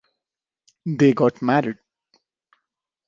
They 0.87 1.13
got 1.13 1.43
married. 1.43 1.77